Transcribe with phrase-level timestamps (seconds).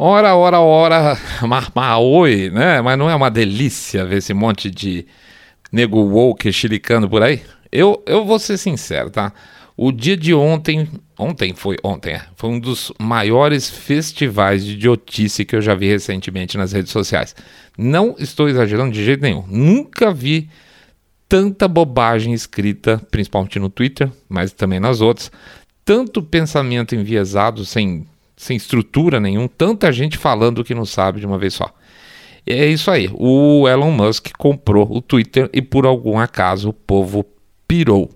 [0.00, 1.18] Ora, ora, ora,
[1.98, 2.80] oi, né?
[2.80, 5.04] Mas não é uma delícia ver esse monte de
[5.72, 7.42] nego woke chilicando por aí?
[7.72, 9.32] Eu, eu vou ser sincero, tá?
[9.76, 10.88] O dia de ontem,
[11.18, 15.88] ontem foi, ontem, é, foi um dos maiores festivais de idiotice que eu já vi
[15.88, 17.34] recentemente nas redes sociais.
[17.76, 19.44] Não estou exagerando de jeito nenhum.
[19.48, 20.48] Nunca vi
[21.28, 25.32] tanta bobagem escrita, principalmente no Twitter, mas também nas outras.
[25.84, 28.06] Tanto pensamento enviesado, sem
[28.38, 31.74] sem estrutura nenhum, tanta gente falando que não sabe de uma vez só.
[32.46, 33.10] É isso aí.
[33.12, 37.26] O Elon Musk comprou o Twitter e por algum acaso o povo
[37.66, 38.08] pirou.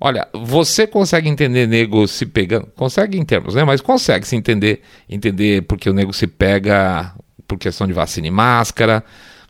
[0.00, 2.66] Olha, você consegue entender nego se pegando?
[2.74, 3.64] Consegue em termos, né?
[3.64, 7.14] Mas consegue se entender, entender porque o nego se pega
[7.46, 9.04] por questão de vacina e máscara.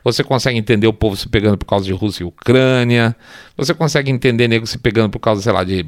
[0.05, 3.17] Você consegue entender o povo se pegando por causa de Rússia e Ucrânia.
[3.57, 5.87] Você consegue entender nego se pegando por causa, sei lá, de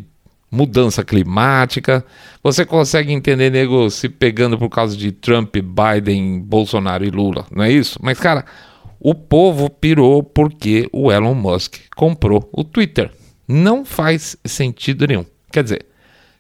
[0.52, 2.04] mudança climática.
[2.42, 7.64] Você consegue entender nego se pegando por causa de Trump, Biden, Bolsonaro e Lula, não
[7.64, 7.98] é isso?
[8.02, 8.44] Mas, cara,
[9.00, 13.10] o povo pirou porque o Elon Musk comprou o Twitter.
[13.48, 15.24] Não faz sentido nenhum.
[15.50, 15.86] Quer dizer,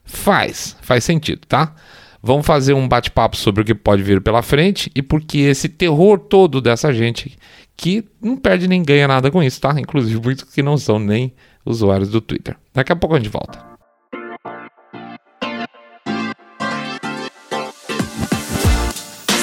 [0.04, 1.74] faz, faz sentido, tá?
[2.22, 6.18] Vamos fazer um bate-papo sobre o que pode vir pela frente e porque esse terror
[6.18, 7.36] todo dessa gente
[7.76, 9.74] que não perde nem ganha nada com isso, tá?
[9.80, 11.32] Inclusive muitos que não são nem
[11.64, 12.56] usuários do Twitter.
[12.72, 13.71] Daqui a pouco a gente volta.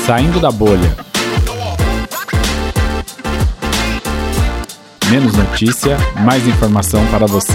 [0.09, 0.97] Saindo da bolha.
[5.11, 7.53] Menos notícia, mais informação para você.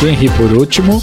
[0.00, 1.02] Quem ri por último?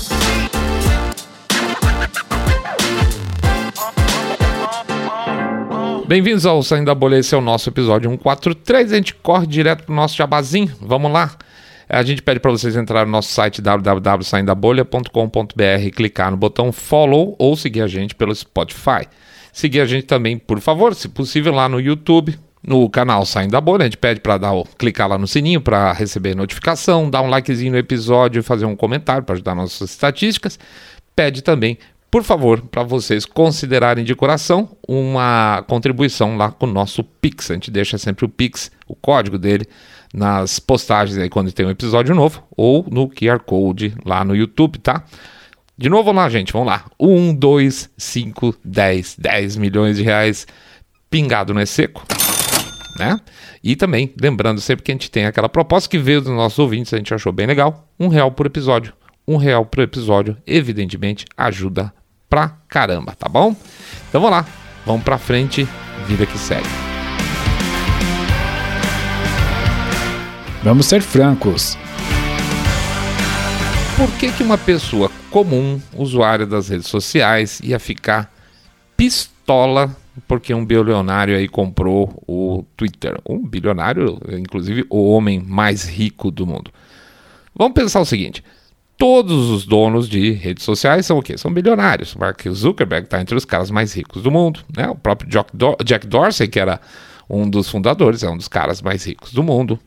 [6.08, 8.92] Bem-vindos ao Saindo da Bolha, esse é o nosso episódio 143.
[8.92, 10.76] A gente corre direto pro nosso jabazinho.
[10.82, 11.38] Vamos lá.
[11.88, 17.56] A gente pede para vocês entrar no nosso site www.saindabolha.com.br, clicar no botão follow ou
[17.56, 19.08] seguir a gente pelo Spotify.
[19.54, 23.62] Seguir a gente também, por favor, se possível, lá no YouTube, no canal Saindo da
[23.62, 23.84] Bolha.
[23.84, 27.72] A gente pede para dar, clicar lá no sininho para receber notificação, dar um likezinho
[27.72, 30.60] no episódio, fazer um comentário para ajudar nossas estatísticas.
[31.16, 31.78] Pede também
[32.16, 37.52] por favor, para vocês considerarem de coração uma contribuição lá com o nosso Pix.
[37.52, 39.68] A gente deixa sempre o Pix, o código dele,
[40.16, 44.80] nas postagens aí quando tem um episódio novo ou no QR Code lá no YouTube,
[44.80, 45.04] tá?
[45.78, 46.86] De novo lá, gente, vamos lá.
[46.98, 50.48] 1, 2, 5, 10, 10 milhões de reais
[51.10, 52.04] pingado não é seco,
[52.98, 53.20] né?
[53.62, 56.94] E também, lembrando sempre que a gente tem aquela proposta que veio dos nossos ouvintes,
[56.94, 58.94] a gente achou bem legal, um real por episódio.
[59.28, 61.92] Um real por episódio, evidentemente, ajuda
[62.30, 63.56] pra caramba, tá bom?
[64.08, 64.46] Então vamos lá,
[64.86, 65.68] vamos pra frente,
[66.08, 66.85] vida que segue.
[70.66, 71.78] Vamos ser francos.
[73.96, 78.34] Por que, que uma pessoa comum, usuária das redes sociais, ia ficar
[78.98, 79.96] pistola
[80.28, 83.16] porque um bilionário aí comprou o Twitter?
[83.30, 86.72] Um bilionário, inclusive o homem mais rico do mundo.
[87.56, 88.44] Vamos pensar o seguinte:
[88.98, 91.38] todos os donos de redes sociais são o quê?
[91.38, 92.16] São bilionários.
[92.16, 94.62] Mark Zuckerberg está entre os caras mais ricos do mundo.
[94.76, 94.90] Né?
[94.90, 95.30] O próprio
[95.86, 96.82] Jack Dorsey, que era
[97.30, 99.80] um dos fundadores, é um dos caras mais ricos do mundo.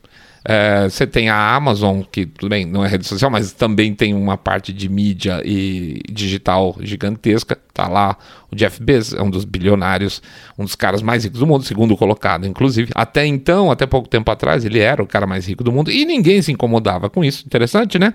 [0.50, 4.14] É, você tem a Amazon, que tudo bem, não é rede social, mas também tem
[4.14, 7.54] uma parte de mídia e digital gigantesca.
[7.74, 8.16] Tá lá
[8.50, 10.22] o Jeff Bezos, é um dos bilionários,
[10.58, 12.90] um dos caras mais ricos do mundo, segundo colocado, inclusive.
[12.94, 16.06] Até então, até pouco tempo atrás, ele era o cara mais rico do mundo e
[16.06, 17.44] ninguém se incomodava com isso.
[17.44, 18.14] Interessante, né?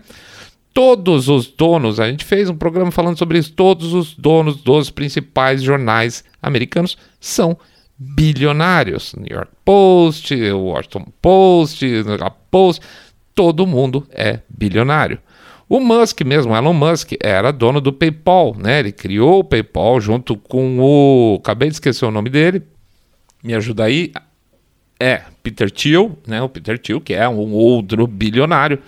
[0.74, 4.90] todos os donos, a gente fez um programa falando sobre isso, todos os donos dos
[4.90, 7.56] principais jornais americanos são
[8.16, 9.14] bilionários.
[9.16, 11.86] New York Post, Washington Post,
[12.52, 12.81] Post,
[13.34, 15.19] todo mundo é bilionário.
[15.69, 18.80] O Musk mesmo, Elon Musk, era dono do PayPal, né?
[18.80, 22.62] Ele criou o PayPal junto com o, acabei de esquecer o nome dele.
[23.44, 24.12] Me ajuda aí.
[25.00, 26.41] É Peter Thiel, né?
[26.41, 28.80] O Peter Thiel, que é um outro bilionário.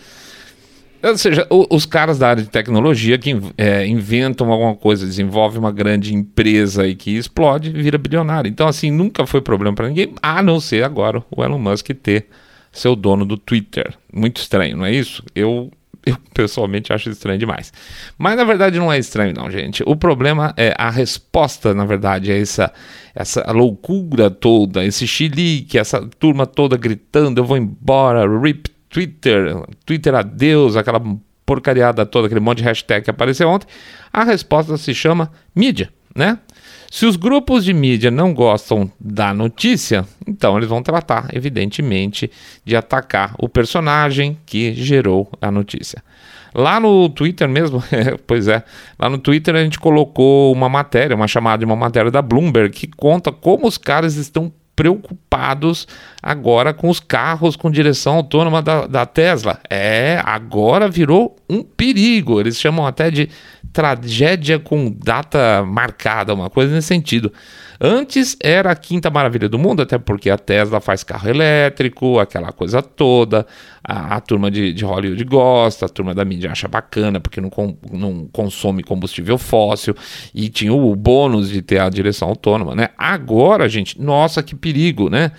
[1.06, 5.72] Ou seja, os caras da área de tecnologia que é, inventam alguma coisa, desenvolvem uma
[5.72, 8.50] grande empresa e que explode, vira bilionário.
[8.50, 12.26] Então, assim, nunca foi problema para ninguém, a não ser agora o Elon Musk ter
[12.72, 13.94] seu dono do Twitter.
[14.12, 15.24] Muito estranho, não é isso?
[15.36, 15.72] Eu,
[16.04, 17.72] eu pessoalmente acho estranho demais.
[18.18, 19.84] Mas na verdade não é estranho, não, gente.
[19.86, 22.74] O problema é a resposta, na verdade, é essa,
[23.14, 29.54] essa loucura toda, esse chilique, essa turma toda gritando: eu vou embora, rip Twitter,
[29.86, 31.02] Twitter adeus, aquela
[31.46, 33.68] porcariada toda, aquele monte de hashtag que apareceu ontem,
[34.12, 36.40] a resposta se chama mídia, né?
[36.90, 42.32] Se os grupos de mídia não gostam da notícia, então eles vão tratar, evidentemente,
[42.64, 46.02] de atacar o personagem que gerou a notícia.
[46.54, 47.84] Lá no Twitter mesmo,
[48.26, 48.64] pois é,
[48.98, 52.74] lá no Twitter a gente colocou uma matéria, uma chamada de uma matéria da Bloomberg
[52.74, 55.88] que conta como os caras estão preocupados
[56.26, 59.60] agora com os carros com direção autônoma da, da Tesla.
[59.70, 62.40] É, agora virou um perigo.
[62.40, 63.30] Eles chamam até de
[63.72, 67.32] tragédia com data marcada, uma coisa nesse sentido.
[67.80, 72.52] Antes era a quinta maravilha do mundo, até porque a Tesla faz carro elétrico, aquela
[72.52, 73.46] coisa toda.
[73.84, 77.52] A, a turma de, de, Hollywood gosta, a turma da mídia acha bacana, porque não,
[77.52, 79.96] com, não consome combustível fóssil.
[80.34, 82.90] E tinha o bônus de ter a direção autônoma, né?
[82.98, 85.32] Agora, gente, nossa, que perigo, né?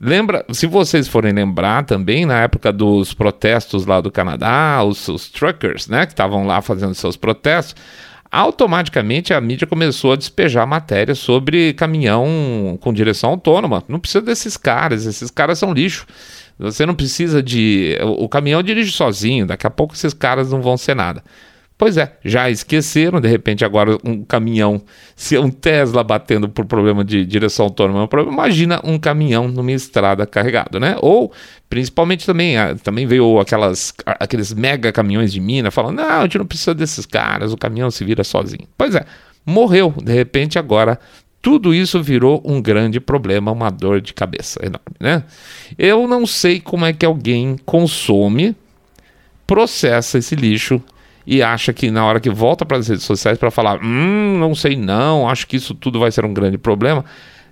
[0.00, 5.28] Lembra, se vocês forem lembrar também, na época dos protestos lá do Canadá, os, os
[5.28, 7.74] truckers, né, que estavam lá fazendo seus protestos,
[8.30, 13.82] automaticamente a mídia começou a despejar matéria sobre caminhão com direção autônoma.
[13.88, 16.06] Não precisa desses caras, esses caras são lixo.
[16.58, 17.98] Você não precisa de.
[18.02, 21.22] O caminhão dirige sozinho, daqui a pouco esses caras não vão ser nada.
[21.78, 24.80] Pois é, já esqueceram, de repente agora um caminhão,
[25.14, 29.72] se é um Tesla batendo por problema de direção autônoma, é imagina um caminhão numa
[29.72, 30.96] estrada carregado, né?
[31.02, 31.30] Ou,
[31.68, 36.38] principalmente também, ah, também veio aquelas, aqueles mega caminhões de mina falando, não, a gente
[36.38, 38.66] não precisa desses caras, o caminhão se vira sozinho.
[38.78, 39.04] Pois é,
[39.44, 40.98] morreu, de repente agora
[41.42, 45.24] tudo isso virou um grande problema, uma dor de cabeça enorme, né?
[45.78, 48.56] Eu não sei como é que alguém consome,
[49.46, 50.82] processa esse lixo
[51.26, 54.54] e acha que na hora que volta para as redes sociais para falar, hum, não
[54.54, 57.04] sei não, acho que isso tudo vai ser um grande problema,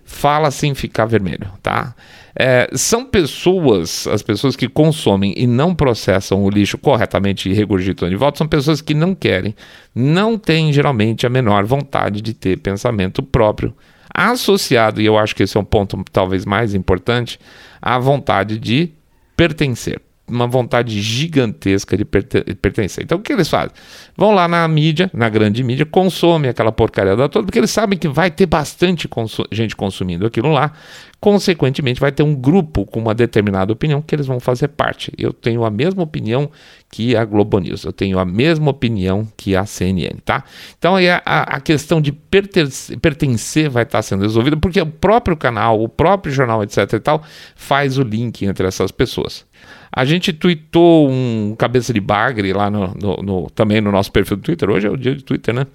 [0.04, 1.94] fala sem ficar vermelho, tá?
[2.36, 8.08] É, são pessoas, as pessoas que consomem e não processam o lixo corretamente e regurgitam
[8.08, 9.54] de volta, são pessoas que não querem,
[9.94, 13.74] não têm geralmente a menor vontade de ter pensamento próprio,
[14.12, 17.38] associado, e eu acho que esse é um ponto talvez mais importante,
[17.80, 18.90] à vontade de
[19.36, 23.04] pertencer uma vontade gigantesca de pertencer.
[23.04, 23.70] Então o que eles fazem?
[24.16, 27.98] Vão lá na mídia, na grande mídia, consomem aquela porcaria da toda, porque eles sabem
[27.98, 30.72] que vai ter bastante consu gente consumindo aquilo lá.
[31.20, 35.10] Consequentemente, vai ter um grupo com uma determinada opinião que eles vão fazer parte.
[35.16, 36.50] Eu tenho a mesma opinião
[36.90, 40.44] que a Globo News, eu tenho a mesma opinião que a CNN, tá?
[40.78, 45.34] Então aí a, a questão de pertencer, pertencer vai estar sendo resolvida, porque o próprio
[45.34, 47.22] canal, o próprio jornal, etc e tal,
[47.56, 49.46] faz o link entre essas pessoas.
[49.96, 54.36] A gente tweetou um cabeça de bagre lá no, no, no, também no nosso perfil
[54.36, 54.68] do Twitter.
[54.68, 55.68] Hoje é o dia de Twitter, né?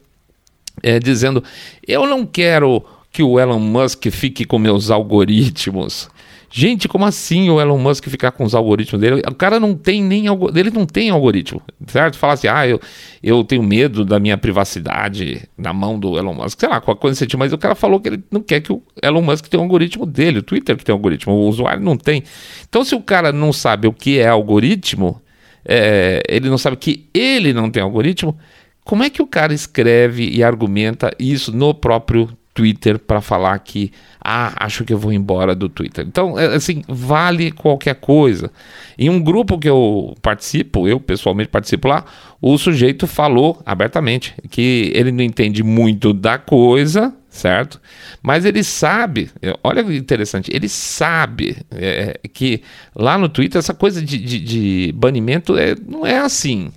[0.84, 1.42] É, dizendo:
[1.88, 2.84] Eu não quero
[3.14, 6.10] que o Elon Musk fique com meus algoritmos.
[6.52, 9.22] Gente, como assim o Elon Musk ficar com os algoritmos dele?
[9.28, 10.26] O cara não tem nem
[10.56, 12.18] ele não tem algoritmo, certo?
[12.18, 12.80] Fala assim, ah, eu,
[13.22, 17.24] eu tenho medo da minha privacidade na mão do Elon Musk, sei lá, qualquer coisa
[17.24, 19.66] assim, mas o cara falou que ele não quer que o Elon Musk tenha um
[19.66, 22.24] algoritmo dele, o Twitter que tem um algoritmo, o usuário não tem.
[22.68, 25.22] Então, se o cara não sabe o que é algoritmo,
[25.64, 28.36] é, ele não sabe que ele não tem algoritmo,
[28.84, 32.28] como é que o cara escreve e argumenta isso no próprio
[32.60, 33.90] Twitter para falar que
[34.22, 36.06] ah, acho que eu vou embora do Twitter.
[36.06, 38.52] Então, é, assim, vale qualquer coisa.
[38.98, 42.04] Em um grupo que eu participo, eu pessoalmente participo lá,
[42.42, 47.80] o sujeito falou abertamente que ele não entende muito da coisa, certo?
[48.22, 49.32] Mas ele sabe,
[49.64, 52.62] olha que interessante, ele sabe é, que
[52.94, 56.74] lá no Twitter essa coisa de, de, de banimento é, não é assim.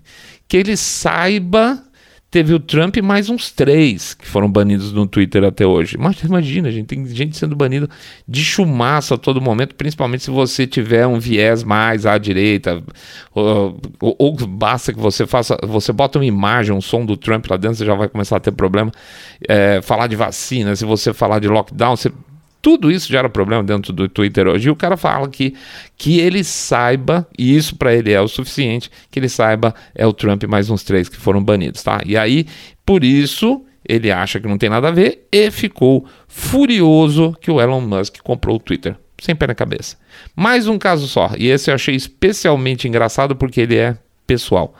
[0.46, 1.82] Que ele saiba
[2.32, 5.98] teve o Trump e mais uns três que foram banidos no Twitter até hoje.
[5.98, 7.90] Mas imagina, gente, tem gente sendo banido
[8.26, 12.82] de chumaço a todo momento, principalmente se você tiver um viés mais à direita,
[13.34, 17.46] ou, ou, ou, basta que você faça, você bota uma imagem, um som do Trump
[17.50, 18.90] lá dentro, você já vai começar a ter problema.
[19.46, 22.10] É, falar de vacina, se você falar de lockdown, você
[22.62, 24.68] tudo isso gera problema dentro do Twitter hoje.
[24.68, 25.54] E o cara fala que,
[25.98, 30.12] que ele saiba, e isso para ele é o suficiente, que ele saiba é o
[30.12, 32.00] Trump mais uns três que foram banidos, tá?
[32.06, 32.46] E aí,
[32.86, 37.60] por isso, ele acha que não tem nada a ver e ficou furioso que o
[37.60, 38.96] Elon Musk comprou o Twitter.
[39.20, 39.96] Sem pé na cabeça.
[40.34, 44.74] Mais um caso só, e esse eu achei especialmente engraçado porque ele é pessoal.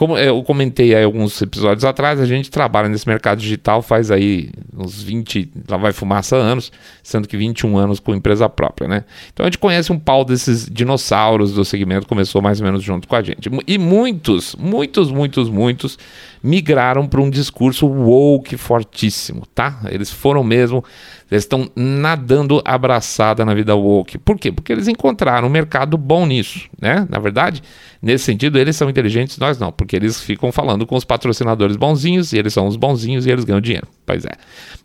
[0.00, 4.48] Como eu comentei aí alguns episódios atrás, a gente trabalha nesse mercado digital faz aí
[4.74, 9.04] uns 20, lá vai fumaça anos, sendo que 21 anos com empresa própria, né?
[9.30, 13.06] Então a gente conhece um pau desses dinossauros do segmento, começou mais ou menos junto
[13.06, 13.50] com a gente.
[13.66, 15.98] E muitos, muitos, muitos, muitos
[16.42, 19.80] migraram para um discurso woke fortíssimo, tá?
[19.90, 20.82] Eles foram mesmo,
[21.30, 24.18] eles estão nadando abraçada na vida woke.
[24.18, 24.50] Por quê?
[24.50, 27.06] Porque eles encontraram um mercado bom nisso, né?
[27.08, 27.62] Na verdade,
[28.02, 32.32] nesse sentido, eles são inteligentes, nós não, porque eles ficam falando com os patrocinadores bonzinhos,
[32.32, 33.86] e eles são os bonzinhos e eles ganham dinheiro.
[34.04, 34.32] Pois é.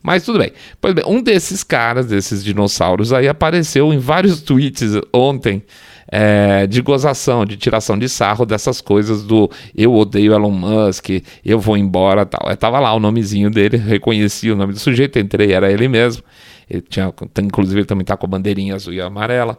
[0.03, 0.51] Mas tudo bem.
[0.79, 5.63] Pois bem, um desses caras, desses dinossauros aí, apareceu em vários tweets ontem
[6.07, 11.09] é, de gozação, de tiração de sarro dessas coisas do eu odeio Elon Musk,
[11.43, 12.49] eu vou embora tal.
[12.49, 16.23] Eu tava lá o nomezinho dele, reconheci o nome do sujeito, entrei, era ele mesmo.
[16.69, 19.57] Ele tinha, inclusive, ele também tá com a bandeirinha azul e amarela.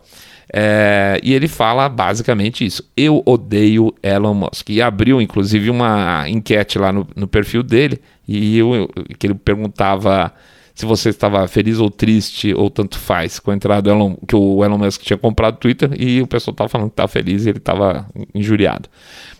[0.52, 2.82] É, e ele fala basicamente isso.
[2.96, 4.70] Eu odeio Elon Musk.
[4.70, 10.32] E abriu, inclusive, uma enquete lá no, no perfil dele, e eu, que ele perguntava
[10.74, 14.36] se você estava feliz ou triste, ou tanto faz, com a entrada do Elon, que
[14.36, 17.46] o Elon Musk tinha comprado o Twitter, e o pessoal estava falando que estava feliz
[17.46, 18.86] e ele estava injuriado.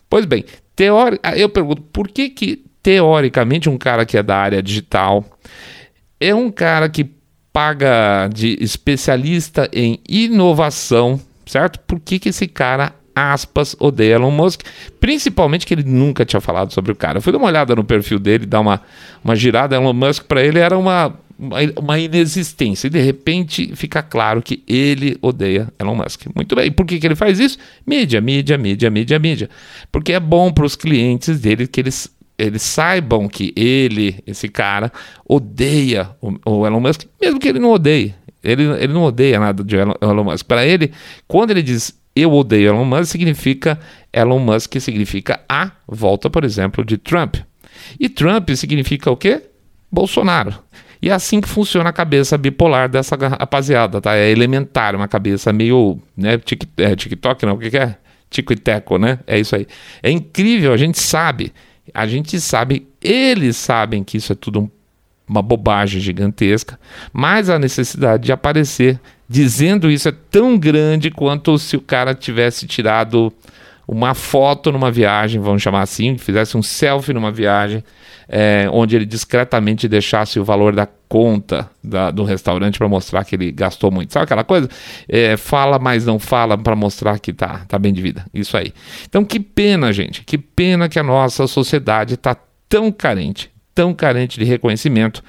[0.09, 1.21] Pois bem, teori...
[1.37, 5.25] eu pergunto, por que que, teoricamente, um cara que é da área digital
[6.19, 7.05] é um cara que
[7.57, 11.81] paga de especialista em inovação, certo?
[11.81, 14.61] Por que, que esse cara, aspas, odeia Elon Musk?
[15.01, 17.17] Principalmente que ele nunca tinha falado sobre o cara.
[17.17, 18.83] Eu fui dar uma olhada no perfil dele, dar uma,
[19.25, 19.75] uma girada.
[19.75, 21.19] Elon Musk, para ele, era uma,
[21.79, 22.89] uma inexistência.
[22.89, 26.27] E de repente fica claro que ele odeia Elon Musk.
[26.35, 26.71] Muito bem.
[26.71, 27.57] Por que, que ele faz isso?
[27.87, 29.51] Mídia, mídia, mídia, mídia, mídia.
[29.91, 34.93] Porque é bom para os clientes dele que eles eles saibam que ele, esse cara,
[35.27, 38.15] odeia o, o, Elon Musk, mesmo que ele não odeie.
[38.45, 40.47] Ele, ele não odeia nada de Elon, Elon Musk.
[40.47, 40.93] Para ele,
[41.27, 43.79] quando ele diz eu odeio Elon Musk, significa
[44.13, 47.37] Elon Musk significa a volta, por exemplo, de Trump.
[48.01, 49.43] E Trump significa o quê?
[49.93, 50.55] Bolsonaro.
[51.01, 54.17] E é assim que funciona a cabeça bipolar dessa rapaziada, tá?
[54.17, 57.97] É elementar, uma cabeça meio, né, tic, é, TikTok, não, o que, que é?
[58.31, 59.19] Tico e teco, né?
[59.27, 59.67] É isso aí.
[60.03, 61.53] É incrível, a gente sabe
[61.95, 64.71] a gente sabe, eles sabem que isso é tudo um,
[65.29, 66.79] uma bobagem gigantesca,
[67.13, 72.67] mas a necessidade de aparecer dizendo isso é tão grande quanto se o cara tivesse
[72.67, 73.33] tirado
[73.87, 77.85] uma foto numa viagem, vamos chamar assim, fizesse um selfie numa viagem,
[78.29, 83.35] é, onde ele discretamente deixasse o valor da conta da, do restaurante para mostrar que
[83.37, 84.13] ele gastou muito.
[84.13, 84.69] Sabe aquela coisa?
[85.09, 88.25] É, fala, mas não fala para mostrar que tá, tá bem de vida.
[88.33, 88.73] Isso aí.
[89.09, 90.23] Então, que pena, gente.
[90.25, 92.37] Que pena que a nossa sociedade está
[92.69, 95.23] tão carente, tão carente de reconhecimento.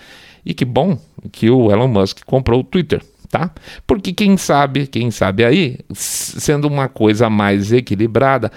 [0.46, 0.98] E que bom
[1.32, 3.52] que o Elon Musk comprou o Twitter tá?
[3.86, 8.50] Porque quem sabe, quem sabe aí, sendo uma coisa mais equilibrada,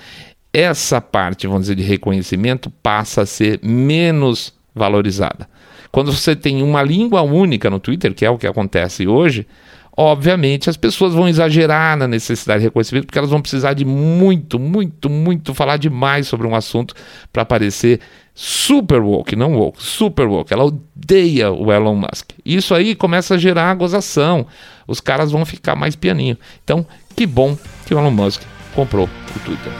[0.52, 5.48] essa parte, vamos dizer, de reconhecimento passa a ser menos valorizada.
[5.90, 9.46] Quando você tem uma língua única no Twitter, que é o que acontece hoje,
[9.96, 14.58] obviamente as pessoas vão exagerar na necessidade de reconhecimento, porque elas vão precisar de muito,
[14.58, 16.94] muito, muito falar demais sobre um assunto
[17.32, 18.00] para parecer
[18.32, 20.52] super woke, não woke, super woke.
[20.52, 22.30] Ela odeia o Elon Musk.
[22.44, 24.46] Isso aí começa a gerar gozação.
[24.86, 26.38] Os caras vão ficar mais pianinho.
[26.62, 28.42] Então, que bom que o Elon Musk
[28.74, 29.72] comprou o Twitter.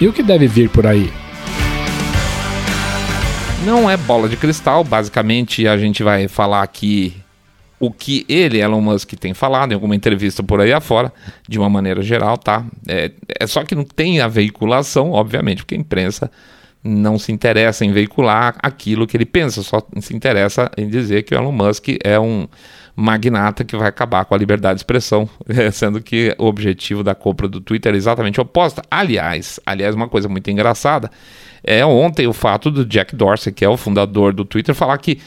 [0.00, 1.10] E o que deve vir por aí?
[3.64, 7.16] Não é bola de cristal, basicamente a gente vai falar aqui
[7.78, 11.12] o que ele, Elon Musk, tem falado em alguma entrevista por aí afora,
[11.48, 12.64] de uma maneira geral, tá?
[12.86, 13.10] É,
[13.40, 16.30] é só que não tem a veiculação, obviamente, porque a imprensa
[16.82, 21.34] não se interessa em veicular aquilo que ele pensa, só se interessa em dizer que
[21.34, 22.46] o Elon Musk é um
[22.96, 25.28] magnata que vai acabar com a liberdade de expressão,
[25.72, 28.82] sendo que o objetivo da compra do Twitter é exatamente oposta.
[28.90, 31.10] Aliás, aliás, uma coisa muito engraçada
[31.62, 35.18] é ontem o fato do Jack Dorsey, que é o fundador do Twitter, falar que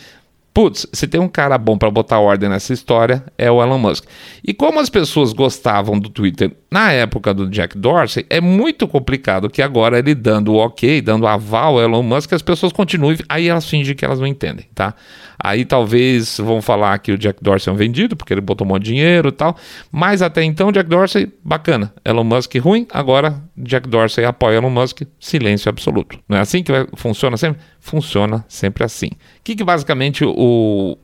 [0.53, 4.05] putz, se tem um cara bom para botar ordem nessa história, é o Elon Musk.
[4.43, 9.49] E como as pessoas gostavam do Twitter na época do Jack Dorsey, é muito complicado
[9.49, 13.47] que agora ele dando o ok, dando aval ao Elon Musk, as pessoas continuem, aí
[13.47, 14.93] elas fingem que elas não entendem, tá?
[15.41, 18.69] Aí talvez vão falar que o Jack Dorsey é um vendido, porque ele botou um
[18.69, 19.55] monte de dinheiro e tal.
[19.89, 21.93] Mas até então, Jack Dorsey, bacana.
[22.03, 26.19] Elon Musk ruim, agora Jack Dorsey apoia Elon Musk, silêncio absoluto.
[26.27, 27.61] Não é assim que funciona sempre?
[27.79, 29.07] Funciona sempre assim.
[29.07, 30.97] O que, que basicamente o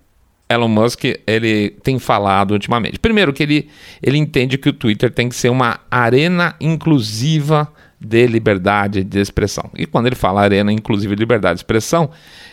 [0.56, 3.00] Elon Musk ele tem falado ultimamente?
[3.00, 3.70] Primeiro que ele,
[4.02, 9.70] ele entende que o Twitter tem que ser uma arena inclusiva de liberdade de expressão.
[9.76, 12.10] E quando ele fala arena inclusive liberdade de expressão,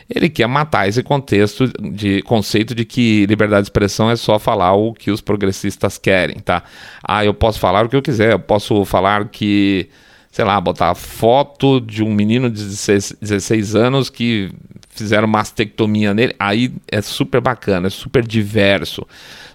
[0.09, 4.73] ele quer matar esse contexto de conceito de que liberdade de expressão é só falar
[4.73, 6.63] o que os progressistas querem, tá?
[7.03, 9.89] Ah, eu posso falar o que eu quiser, eu posso falar que,
[10.31, 14.51] sei lá, botar foto de um menino de 16, 16 anos que
[14.93, 19.07] fizeram mastectomia nele, aí é super bacana, é super diverso.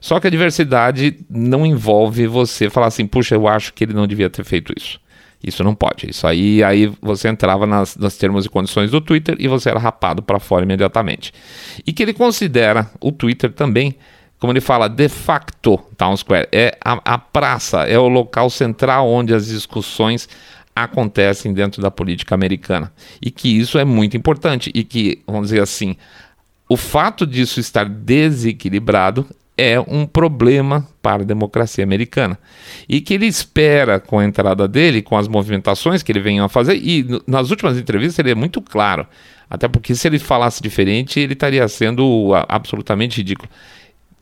[0.02, 4.08] Só que a diversidade não envolve você falar assim, puxa, eu acho que ele não
[4.08, 5.00] devia ter feito isso.
[5.44, 6.10] Isso não pode.
[6.10, 9.80] Isso aí, aí você entrava nas, nas termos e condições do Twitter e você era
[9.80, 11.32] rapado para fora imediatamente.
[11.86, 13.96] E que ele considera o Twitter também,
[14.40, 16.48] como ele fala, de facto Town Square.
[16.52, 20.28] É a, a praça, é o local central onde as discussões
[20.84, 22.92] acontecem dentro da política americana.
[23.22, 24.72] E que isso é muito importante.
[24.74, 25.96] E que, vamos dizer assim,
[26.70, 29.26] o fato disso estar desequilibrado
[29.58, 32.38] é um problema para a democracia americana.
[32.88, 36.48] E que ele espera, com a entrada dele, com as movimentações que ele vem a
[36.48, 39.08] fazer, e nas últimas entrevistas ele é muito claro,
[39.50, 43.50] até porque se ele falasse diferente, ele estaria sendo absolutamente ridículo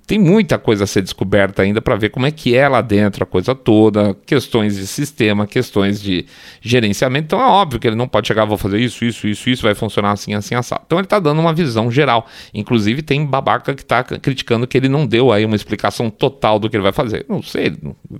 [0.06, 3.24] tem muita coisa a ser descoberta ainda para ver como é que é lá dentro
[3.24, 6.26] a coisa toda, questões de sistema, questões de
[6.62, 7.26] gerenciamento.
[7.26, 9.74] Então é óbvio que ele não pode chegar, vou fazer isso, isso, isso, isso, vai
[9.74, 10.84] funcionar assim, assim, assado.
[10.86, 12.28] Então ele está dando uma visão geral.
[12.54, 16.70] Inclusive tem babaca que está criticando que ele não deu aí uma explicação total do
[16.70, 17.26] que ele vai fazer.
[17.28, 17.74] Não sei,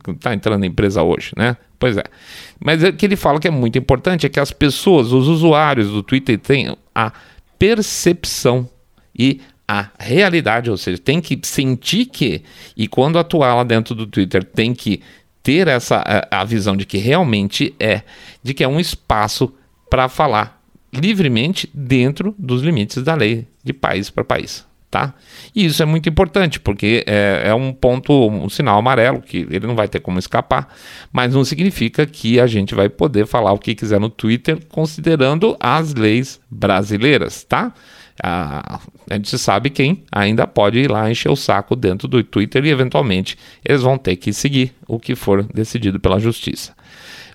[0.10, 1.56] está entrando na empresa hoje, né?
[1.77, 2.04] Pois é.
[2.60, 5.89] Mas o que ele fala que é muito importante é que as pessoas, os usuários
[5.89, 7.12] do Twitter tenham a
[7.60, 8.68] percepção
[9.18, 12.43] e a realidade, ou seja, tem que sentir que,
[12.77, 15.01] e quando atuar lá dentro do Twitter, tem que
[15.41, 18.01] ter essa a, a visão de que realmente é,
[18.41, 19.53] de que é um espaço
[19.89, 20.62] para falar
[20.93, 24.65] livremente dentro dos limites da lei de país para país.
[24.89, 25.13] Tá?
[25.53, 29.67] E isso é muito importante, porque é, é, um ponto, um sinal amarelo, que ele
[29.67, 30.74] não vai ter como escapar,
[31.12, 35.57] mas não significa que a gente vai poder falar o que quiser no Twitter, considerando
[35.60, 37.74] as leis brasileiras, tá?
[38.24, 38.79] A,
[39.10, 42.69] a gente sabe quem ainda pode ir lá encher o saco dentro do Twitter e
[42.69, 46.74] eventualmente eles vão ter que seguir o que for decidido pela justiça.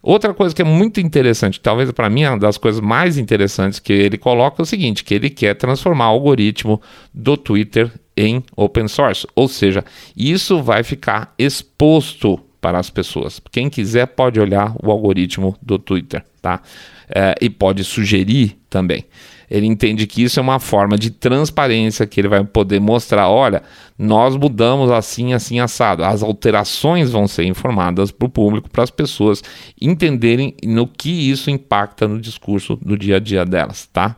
[0.03, 3.93] Outra coisa que é muito interessante, talvez para mim uma das coisas mais interessantes que
[3.93, 6.81] ele coloca é o seguinte, que ele quer transformar o algoritmo
[7.13, 9.85] do Twitter em open source, ou seja,
[10.17, 13.41] isso vai ficar exposto para as pessoas.
[13.51, 16.61] Quem quiser pode olhar o algoritmo do Twitter, tá?
[17.09, 19.05] É, e pode sugerir também
[19.51, 23.63] ele entende que isso é uma forma de transparência que ele vai poder mostrar: olha,
[23.99, 26.05] nós mudamos assim, assim, assado.
[26.05, 29.43] As alterações vão ser informadas para o público, para as pessoas
[29.81, 34.17] entenderem no que isso impacta no discurso do dia a dia delas, tá?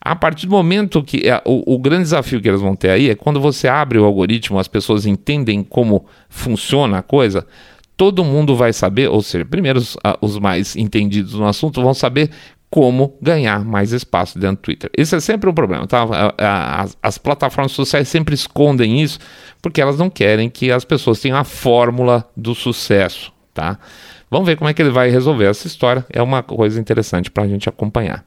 [0.00, 3.10] A partir do momento que é, o, o grande desafio que eles vão ter aí
[3.10, 7.46] é quando você abre o algoritmo, as pessoas entendem como funciona a coisa
[8.00, 12.30] todo mundo vai saber, ou seja, primeiro os, os, mais entendidos no assunto vão saber
[12.70, 14.90] como ganhar mais espaço dentro do Twitter.
[14.96, 16.06] Isso é sempre um problema, tá?
[16.38, 19.18] As, as, plataformas sociais sempre escondem isso
[19.60, 23.78] porque elas não querem que as pessoas tenham a fórmula do sucesso, tá?
[24.30, 26.06] Vamos ver como é que ele vai resolver essa história.
[26.10, 28.24] É uma coisa interessante para a gente acompanhar.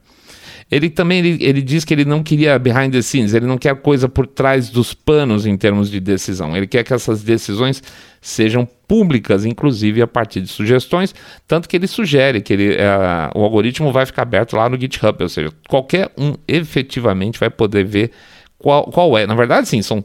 [0.70, 3.74] Ele também ele, ele diz que ele não queria behind the scenes, ele não quer
[3.76, 6.56] coisa por trás dos panos em termos de decisão.
[6.56, 7.82] Ele quer que essas decisões
[8.20, 11.14] sejam públicas, inclusive a partir de sugestões,
[11.46, 15.22] tanto que ele sugere que ele, é, o algoritmo vai ficar aberto lá no GitHub,
[15.22, 18.10] ou seja, qualquer um efetivamente vai poder ver
[18.58, 19.26] qual, qual é.
[19.26, 20.04] Na verdade, sim, são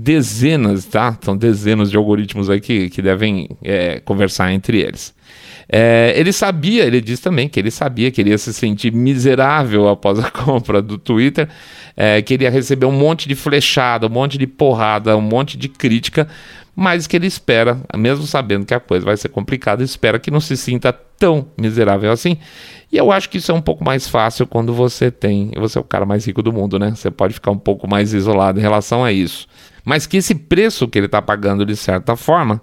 [0.00, 1.18] dezenas, tá?
[1.20, 5.12] São dezenas de algoritmos aí que, que devem é, conversar entre eles.
[5.68, 9.88] É, ele sabia, ele diz também que ele sabia que ele ia se sentir miserável
[9.88, 11.48] após a compra do Twitter,
[11.96, 15.58] é, que ele ia receber um monte de flechada, um monte de porrada, um monte
[15.58, 16.28] de crítica,
[16.76, 20.40] mas que ele espera, mesmo sabendo que a coisa vai ser complicada, espera que não
[20.40, 22.38] se sinta tão miserável assim.
[22.90, 25.80] E eu acho que isso é um pouco mais fácil quando você tem, você é
[25.80, 26.94] o cara mais rico do mundo, né?
[26.94, 29.47] Você pode ficar um pouco mais isolado em relação a isso.
[29.88, 32.60] Mas que esse preço que ele está pagando de certa forma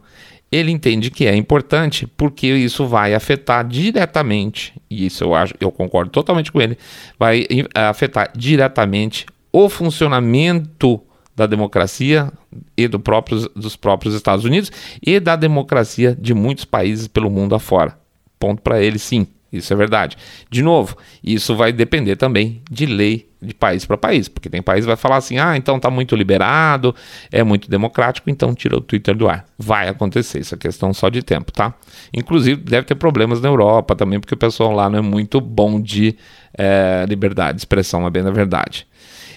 [0.51, 5.71] ele entende que é importante porque isso vai afetar diretamente, e isso eu acho, eu
[5.71, 6.77] concordo totalmente com ele,
[7.17, 11.01] vai afetar diretamente o funcionamento
[11.35, 12.31] da democracia
[12.77, 17.55] e do próprios, dos próprios Estados Unidos e da democracia de muitos países pelo mundo
[17.55, 17.97] afora.
[18.37, 19.25] Ponto para ele, sim.
[19.57, 20.17] Isso é verdade.
[20.49, 24.81] De novo, isso vai depender também de lei de país para país, porque tem país
[24.81, 26.95] que vai falar assim: ah, então tá muito liberado,
[27.31, 29.45] é muito democrático, então tira o Twitter do ar.
[29.57, 31.73] Vai acontecer, isso é questão só de tempo, tá?
[32.13, 35.79] Inclusive, deve ter problemas na Europa também, porque o pessoal lá não é muito bom
[35.79, 36.15] de
[36.57, 38.87] é, liberdade de expressão, é bem na verdade.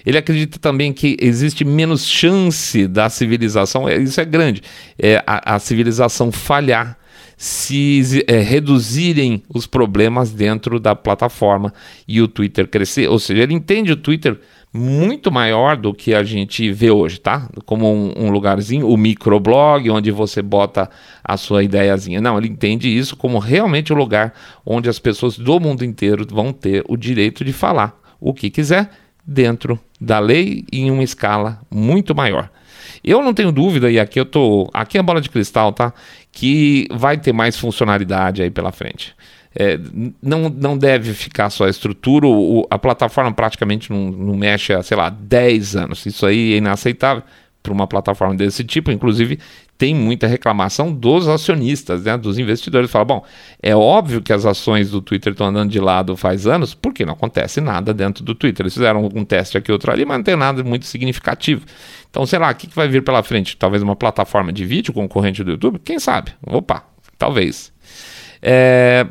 [0.06, 4.62] Ele acredita também que existe menos chance da civilização, é, isso é grande,
[4.98, 6.96] é, a, a civilização falhar
[7.38, 11.72] se é, reduzirem os problemas dentro da plataforma
[12.06, 13.08] e o Twitter crescer.
[13.08, 14.40] Ou seja, ele entende o Twitter
[14.74, 17.48] muito maior do que a gente vê hoje, tá?
[17.64, 20.90] Como um, um, lugarzinho, o microblog, onde você bota
[21.22, 22.20] a sua ideiazinha.
[22.20, 24.34] Não, ele entende isso como realmente o um lugar
[24.66, 28.90] onde as pessoas do mundo inteiro vão ter o direito de falar o que quiser
[29.24, 32.50] dentro da lei em uma escala muito maior.
[33.02, 34.68] Eu não tenho dúvida, e aqui eu tô.
[34.72, 35.92] Aqui é a bola de cristal, tá?
[36.32, 39.14] Que vai ter mais funcionalidade aí pela frente.
[39.54, 39.78] É,
[40.22, 44.82] não, não deve ficar só a estrutura, o, a plataforma praticamente não, não mexe há,
[44.82, 46.06] sei lá, 10 anos.
[46.06, 47.22] Isso aí é inaceitável
[47.62, 48.90] para uma plataforma desse tipo.
[48.90, 49.38] Inclusive,
[49.78, 52.90] tem muita reclamação dos acionistas, né, dos investidores.
[52.90, 53.24] Fala, bom,
[53.62, 57.12] é óbvio que as ações do Twitter estão andando de lado faz anos, porque não
[57.12, 58.64] acontece nada dentro do Twitter.
[58.64, 61.64] Eles fizeram algum teste aqui, outro ali, mas não tem nada muito significativo.
[62.10, 63.56] Então, sei lá, o que, que vai vir pela frente?
[63.56, 65.78] Talvez uma plataforma de vídeo concorrente do YouTube?
[65.78, 66.32] Quem sabe?
[66.44, 66.82] Opa,
[67.16, 67.72] talvez.
[68.42, 69.06] É,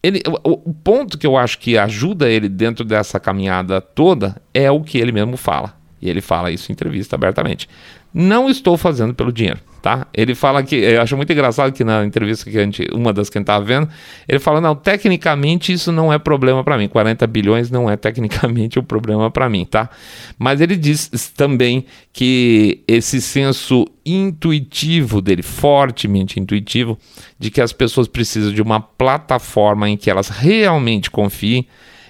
[0.00, 4.70] ele, o, o ponto que eu acho que ajuda ele dentro dessa caminhada toda é
[4.70, 5.74] o que ele mesmo fala.
[6.00, 7.68] E ele fala isso em entrevista abertamente.
[8.14, 10.06] Não estou fazendo pelo dinheiro tá?
[10.14, 13.28] Ele fala que, eu acho muito engraçado que na entrevista que a gente, uma das
[13.28, 13.88] que a gente tava vendo,
[14.28, 18.78] ele fala, não, tecnicamente isso não é problema para mim, 40 bilhões não é tecnicamente
[18.78, 19.90] um problema para mim, tá?
[20.38, 26.96] Mas ele diz também que esse senso intuitivo dele, fortemente intuitivo,
[27.36, 31.66] de que as pessoas precisam de uma plataforma em que elas realmente confiem,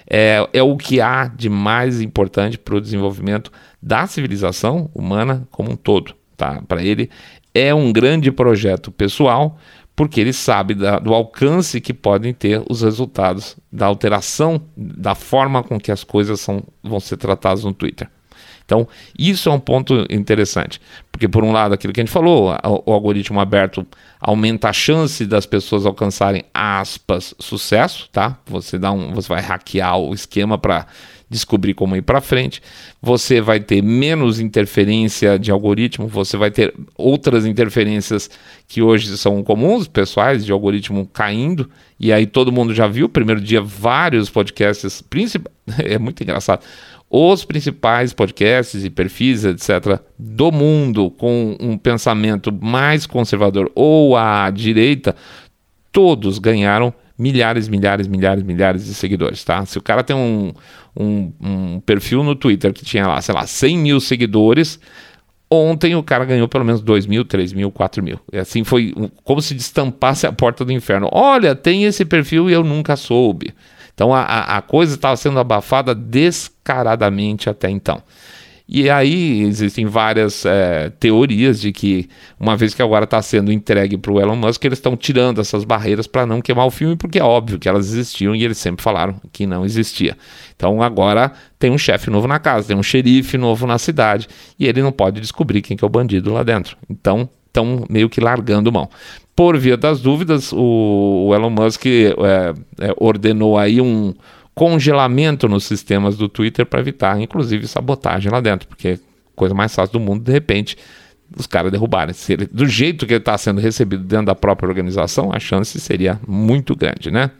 [0.07, 5.71] é, é o que há de mais importante para o desenvolvimento da civilização humana como
[5.71, 6.13] um todo.
[6.37, 6.61] Tá?
[6.67, 7.09] Para ele,
[7.53, 9.57] é um grande projeto pessoal,
[9.95, 15.63] porque ele sabe da, do alcance que podem ter os resultados da alteração da forma
[15.63, 18.09] com que as coisas são, vão ser tratadas no Twitter.
[18.73, 20.81] Então, isso é um ponto interessante,
[21.11, 22.55] porque por um lado, aquilo que a gente falou,
[22.87, 23.85] o, algoritmo aberto
[24.19, 28.35] aumenta a chance das pessoas alcançarem aspas sucesso, tá?
[28.47, 30.87] Você dá um, você vai hackear o esquema para
[31.29, 32.61] descobrir como ir para frente.
[33.01, 38.29] Você vai ter menos interferência de algoritmo, você vai ter outras interferências
[38.67, 41.69] que hoje são comuns, pessoais, de algoritmo caindo.
[41.99, 45.03] E aí todo mundo já viu, primeiro dia, vários podcasts,
[45.79, 46.63] é muito engraçado.
[47.15, 54.49] Os principais podcasts e perfis, etc., do mundo com um pensamento mais conservador ou à
[54.49, 55.15] direita,
[55.91, 59.63] todos ganharam milhares, milhares, milhares, milhares de seguidores, tá?
[59.63, 60.53] Se o cara tem um,
[60.99, 64.79] um, um, perfil no Twitter que tinha lá, sei lá, 100 mil seguidores,
[65.51, 68.19] ontem o cara ganhou pelo menos 2 mil, 3 mil, 4 mil.
[68.31, 68.91] E assim foi
[69.23, 71.07] como se destampasse a porta do inferno.
[71.11, 73.53] Olha, tem esse perfil e eu nunca soube.
[73.93, 78.01] Então a, a coisa estava sendo abafada descaradamente até então.
[78.67, 83.97] E aí existem várias é, teorias de que, uma vez que agora está sendo entregue
[83.97, 87.19] para o Elon Musk, eles estão tirando essas barreiras para não queimar o filme, porque
[87.19, 90.17] é óbvio que elas existiam e eles sempre falaram que não existia.
[90.55, 94.27] Então agora tem um chefe novo na casa, tem um xerife novo na cidade,
[94.57, 96.77] e ele não pode descobrir quem que é o bandido lá dentro.
[96.89, 98.89] Então estão meio que largando mão.
[99.35, 102.13] Por via das dúvidas, o, o Elon Musk é,
[102.79, 104.13] é, ordenou aí um
[104.53, 108.99] congelamento nos sistemas do Twitter para evitar, inclusive, sabotagem lá dentro, porque é
[109.35, 110.77] coisa mais fácil do mundo, de repente,
[111.35, 112.13] os caras derrubarem.
[112.13, 115.79] Se ele, do jeito que ele está sendo recebido dentro da própria organização, a chance
[115.79, 117.31] seria muito grande, né?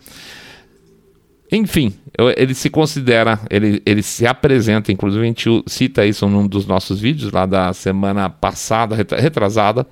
[1.52, 1.94] Enfim,
[2.36, 7.00] ele se considera, ele, ele se apresenta, inclusive a gente cita isso num dos nossos
[7.00, 9.86] vídeos lá da semana passada, retrasada.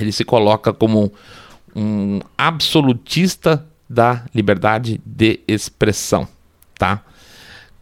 [0.00, 1.12] Ele se coloca como
[1.74, 6.26] um absolutista da liberdade de expressão,
[6.78, 7.02] tá?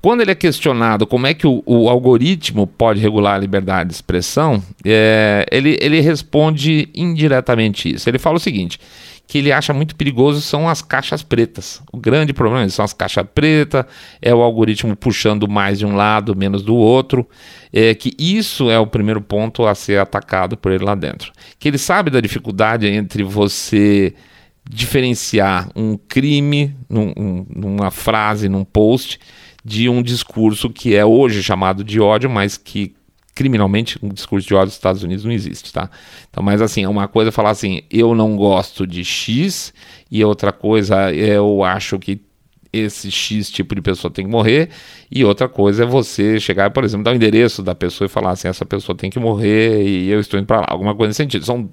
[0.01, 3.95] Quando ele é questionado como é que o, o algoritmo pode regular a liberdade de
[3.97, 8.09] expressão, é, ele, ele responde indiretamente isso.
[8.09, 8.79] Ele fala o seguinte:
[9.29, 11.83] que ele acha muito perigoso são as caixas pretas.
[11.93, 13.85] O grande problema são as caixas pretas,
[14.23, 17.29] é o algoritmo puxando mais de um lado, menos do outro.
[17.71, 21.31] É que isso é o primeiro ponto a ser atacado por ele lá dentro.
[21.59, 24.15] Que ele sabe da dificuldade entre você
[24.67, 29.21] diferenciar um crime num, um, numa frase, num post,
[29.63, 32.95] de um discurso que é hoje chamado de ódio, mas que
[33.39, 35.89] criminalmente um discurso de ódio nos Estados Unidos não existe, tá?
[36.29, 39.73] Então, mas assim, é uma coisa falar assim, eu não gosto de X,
[40.11, 42.21] e outra coisa, eu acho que
[42.73, 44.71] esse X tipo de pessoa tem que morrer,
[45.09, 48.33] e outra coisa é você chegar, por exemplo, dar o endereço da pessoa e falar
[48.33, 51.19] assim, essa pessoa tem que morrer e eu estou indo para lá, alguma coisa nesse
[51.19, 51.45] sentido.
[51.45, 51.71] São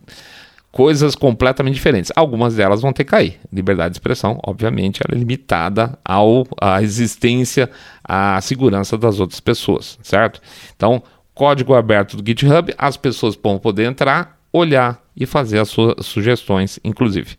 [0.75, 2.11] coisas completamente diferentes.
[2.13, 3.39] Algumas delas vão ter que cair.
[3.51, 7.71] Liberdade de expressão, obviamente, ela é limitada ao, à existência,
[8.03, 10.41] à segurança das outras pessoas, certo?
[10.75, 11.01] Então,
[11.35, 16.79] código aberto do GitHub, as pessoas vão poder entrar, olhar e fazer as suas sugestões,
[16.83, 17.35] inclusive.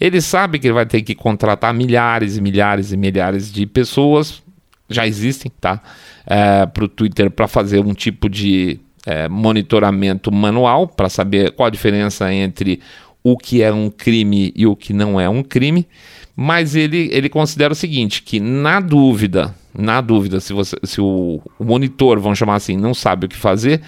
[0.00, 4.42] Ele sabe que ele vai ter que contratar milhares e milhares e milhares de pessoas,
[4.88, 5.82] já existem, tá?
[6.26, 11.66] É, para o Twitter para fazer um tipo de é, monitoramento manual para saber qual
[11.66, 12.80] a diferença entre
[13.22, 15.86] o que é um crime e o que não é um crime,
[16.34, 21.40] mas ele, ele considera o seguinte, que na dúvida, na dúvida, se, você, se o,
[21.58, 23.80] o monitor, vamos chamar assim, não sabe o que fazer,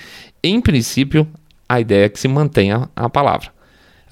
[0.43, 1.27] em princípio,
[1.69, 3.51] a ideia é que se mantenha a palavra.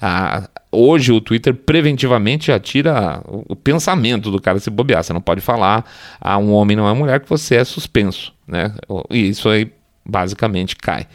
[0.01, 5.03] Ah, hoje o Twitter preventivamente já tira o pensamento do cara se bobear.
[5.03, 5.85] Você não pode falar
[6.19, 8.73] a um homem não é mulher que você é suspenso, né?
[9.11, 9.71] E isso aí
[10.03, 11.05] basicamente cai.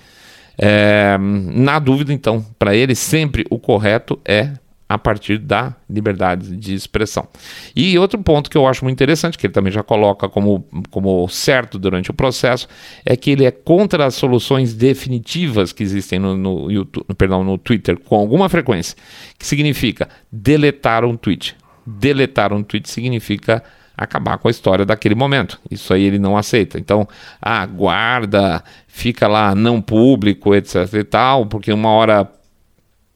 [0.56, 4.52] É, na dúvida, então, para ele sempre o correto é
[4.88, 7.26] a partir da liberdade de expressão.
[7.74, 11.28] E outro ponto que eu acho muito interessante, que ele também já coloca como, como
[11.28, 12.68] certo durante o processo,
[13.04, 17.58] é que ele é contra as soluções definitivas que existem no, no, YouTube, perdão, no
[17.58, 18.96] Twitter com alguma frequência,
[19.36, 21.56] que significa deletar um tweet.
[21.84, 23.62] Deletar um tweet significa
[23.96, 25.58] acabar com a história daquele momento.
[25.70, 26.78] Isso aí ele não aceita.
[26.78, 27.08] Então,
[27.40, 32.30] ah, guarda, fica lá não público, etc e tal, porque uma hora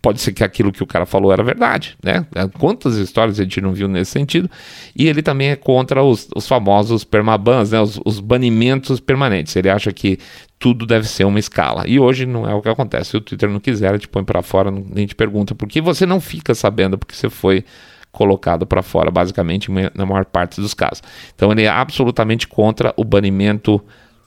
[0.02, 2.26] pode ser que aquilo que o cara falou era verdade, né?
[2.58, 4.50] Quantas histórias a gente não viu nesse sentido?
[4.96, 7.80] E ele também é contra os, os famosos permabans, né?
[7.80, 9.54] Os, os, banimentos permanentes.
[9.56, 10.18] Ele acha que
[10.58, 11.84] tudo deve ser uma escala.
[11.86, 13.10] E hoje não é o que acontece.
[13.10, 15.80] Se o Twitter não quiser, ele te põe para fora, nem te pergunta por que
[15.80, 17.64] você não fica sabendo porque você foi
[18.10, 21.02] colocado para fora, basicamente, na maior parte dos casos.
[21.34, 23.80] Então ele é absolutamente contra o banimento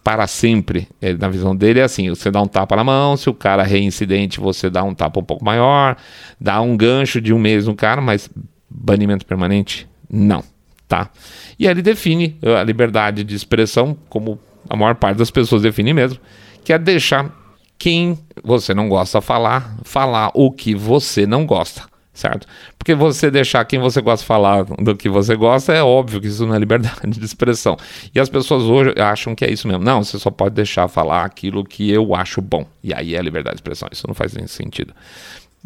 [0.04, 0.88] para sempre.
[1.02, 3.64] Ele, na visão dele é assim: você dá um tapa na mão, se o cara
[3.64, 5.96] é reincidente, você dá um tapa um pouco maior,
[6.40, 8.30] dá um gancho de um mês no cara, mas
[8.70, 10.44] banimento permanente, não.
[10.88, 11.10] Tá?
[11.58, 14.40] E ele define a liberdade de expressão, como
[14.70, 16.20] a maior parte das pessoas define mesmo,
[16.64, 17.32] que é deixar
[17.80, 22.48] quem você não gosta falar, falar o que você não gosta certo?
[22.78, 26.46] Porque você deixar quem você gosta falar do que você gosta, é óbvio que isso
[26.46, 27.76] não é liberdade de expressão.
[28.14, 29.84] E as pessoas hoje acham que é isso mesmo.
[29.84, 32.66] Não, você só pode deixar falar aquilo que eu acho bom.
[32.84, 33.90] E aí é liberdade de expressão.
[33.92, 34.94] Isso não faz nenhum sentido.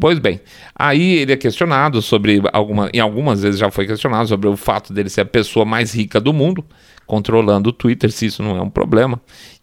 [0.00, 0.40] Pois bem,
[0.76, 4.92] aí ele é questionado sobre alguma, em algumas vezes já foi questionado sobre o fato
[4.92, 6.64] dele ser a pessoa mais rica do mundo,
[7.04, 9.20] controlando o Twitter, se isso não é um problema.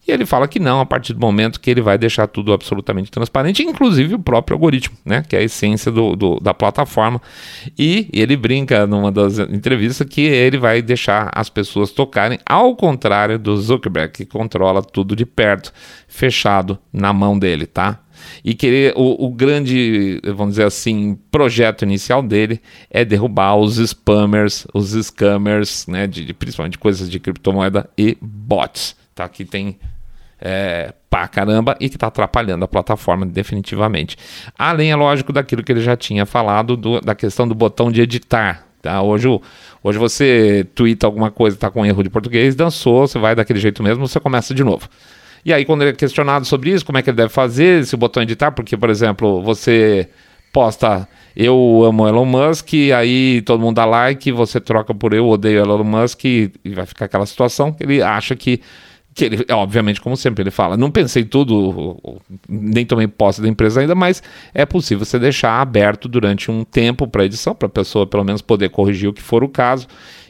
[0.07, 3.09] E ele fala que não, a partir do momento que ele vai deixar tudo absolutamente
[3.09, 5.23] transparente, inclusive o próprio algoritmo, né?
[5.27, 7.19] Que é a essência do, do, da plataforma.
[7.77, 13.39] E ele brinca numa das entrevistas que ele vai deixar as pessoas tocarem, ao contrário
[13.39, 15.73] do Zuckerberg, que controla tudo de perto,
[16.07, 17.99] fechado na mão dele, tá?
[18.43, 24.65] E querer o, o, grande, vamos dizer assim, projeto inicial dele é derrubar os spammers,
[24.73, 29.27] os scammers, né, de, de principalmente coisas de criptomoeda e bots, tá?
[29.27, 29.77] Que tem
[30.47, 34.15] é, pra caramba e que está atrapalhando a plataforma definitivamente.
[34.55, 37.99] Além, é lógico, daquilo que ele já tinha falado do, da questão do botão de
[37.99, 38.63] editar.
[38.79, 39.01] Tá?
[39.01, 39.27] Hoje,
[39.83, 43.81] hoje você twitta alguma coisa, está com erro de português, dançou, você vai daquele jeito
[43.81, 44.87] mesmo, você começa de novo.
[45.43, 47.97] E aí, quando ele é questionado sobre isso, como é que ele deve fazer, esse
[47.97, 50.07] botão editar, porque, por exemplo, você
[50.53, 55.27] posta eu amo Elon Musk, e aí todo mundo dá like, você troca por eu
[55.27, 58.61] odeio Elon Musk, e vai ficar aquela situação que ele acha que
[59.15, 61.97] que ele, obviamente, como sempre, ele fala, não pensei tudo,
[62.49, 64.21] nem tomei posse da empresa ainda, mas
[64.53, 68.41] é possível você deixar aberto durante um tempo para edição, para a pessoa pelo menos
[68.41, 69.87] poder corrigir o que for o caso.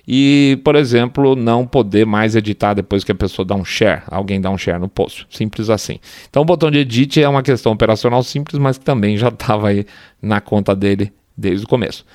[0.08, 4.40] E, por exemplo, não poder mais editar depois que a pessoa dá um share, alguém
[4.40, 5.26] dá um share no post.
[5.32, 6.00] Simples assim.
[6.30, 9.70] Então, o botão de edit é uma questão operacional simples, mas que também já estava
[9.70, 9.84] aí
[10.22, 12.06] na conta dele desde o começo.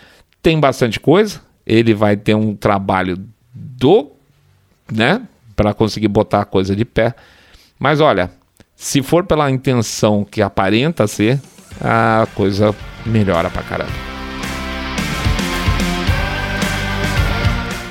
[0.40, 3.18] Tem bastante coisa, ele vai ter um trabalho
[3.52, 4.12] do,
[4.90, 5.20] né,
[5.56, 7.14] para conseguir botar a coisa de pé.
[7.78, 8.30] Mas olha,
[8.76, 11.40] se for pela intenção que aparenta ser,
[11.80, 13.92] a coisa melhora pra caramba.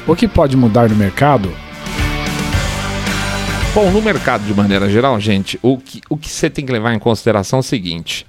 [0.07, 1.51] O que pode mudar no mercado?
[3.75, 6.93] Bom, no mercado de maneira geral, gente, o que, o que você tem que levar
[6.93, 8.25] em consideração é o seguinte: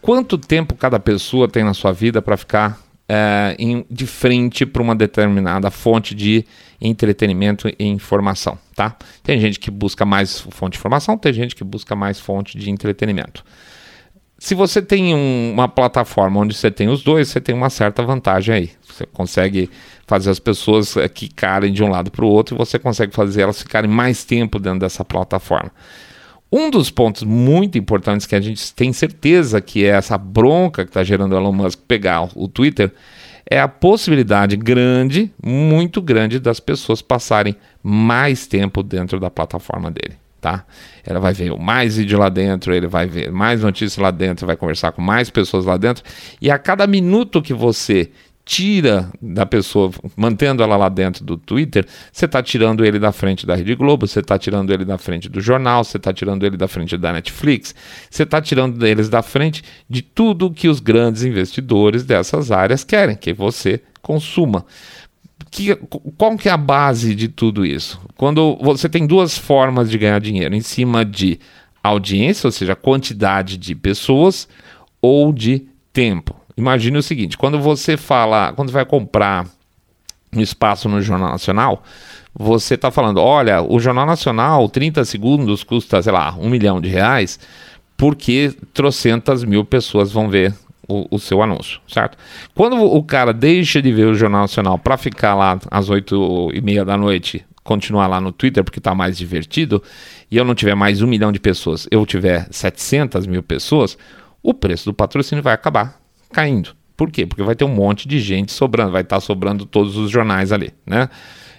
[0.00, 4.82] quanto tempo cada pessoa tem na sua vida para ficar é, em, de frente para
[4.82, 6.44] uma determinada fonte de
[6.80, 8.96] entretenimento e informação, tá?
[9.22, 12.70] Tem gente que busca mais fonte de informação, tem gente que busca mais fonte de
[12.70, 13.44] entretenimento.
[14.38, 18.02] Se você tem um, uma plataforma onde você tem os dois, você tem uma certa
[18.02, 18.70] vantagem aí.
[18.86, 19.70] Você consegue
[20.06, 23.42] fazer as pessoas é, quicarem de um lado para o outro e você consegue fazer
[23.42, 25.72] elas ficarem mais tempo dentro dessa plataforma.
[26.50, 30.90] Um dos pontos muito importantes que a gente tem certeza que é essa bronca que
[30.90, 32.92] está gerando o Elon Musk pegar o Twitter
[33.48, 40.16] é a possibilidade grande, muito grande, das pessoas passarem mais tempo dentro da plataforma dele.
[40.40, 40.64] Tá?
[41.04, 44.56] Ela vai ver mais vídeo lá dentro, ele vai ver mais notícias lá dentro, vai
[44.56, 46.04] conversar com mais pessoas lá dentro,
[46.40, 48.10] e a cada minuto que você
[48.46, 53.44] tira da pessoa, mantendo ela lá dentro do Twitter, você está tirando ele da frente
[53.44, 56.56] da Rede Globo, você está tirando ele da frente do jornal, você está tirando ele
[56.56, 57.74] da frente da Netflix,
[58.08, 63.16] você está tirando eles da frente de tudo que os grandes investidores dessas áreas querem
[63.16, 64.64] que você consuma.
[65.50, 65.74] Que,
[66.16, 68.00] qual que é a base de tudo isso?
[68.16, 71.40] Quando você tem duas formas de ganhar dinheiro, em cima de
[71.82, 74.48] audiência, ou seja, quantidade de pessoas,
[75.02, 76.45] ou de tempo.
[76.56, 79.46] Imagine o seguinte: quando você fala, quando vai comprar
[80.34, 81.82] um espaço no Jornal Nacional,
[82.34, 86.88] você está falando: olha, o Jornal Nacional, 30 segundos custa, sei lá, um milhão de
[86.88, 87.38] reais.
[87.96, 90.54] porque trocentas mil pessoas vão ver
[90.88, 92.16] o, o, seu anúncio, certo?
[92.54, 96.60] Quando o cara deixa de ver o Jornal Nacional para ficar lá às oito e
[96.60, 99.82] meia da noite, continuar lá no Twitter porque está mais divertido,
[100.30, 103.96] e eu não tiver mais um milhão de pessoas, eu tiver 700 mil pessoas,
[104.42, 106.74] o preço do patrocínio vai acabar caindo.
[106.96, 107.26] Por quê?
[107.26, 110.52] Porque vai ter um monte de gente sobrando, vai estar tá sobrando todos os jornais
[110.52, 111.08] ali, né?